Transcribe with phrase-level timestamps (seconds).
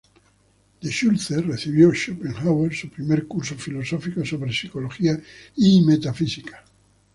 [0.81, 5.21] De Schulze recibió Schopenhauer su primer curso filosófico sobre Psicología
[5.55, 6.65] y Metafísica.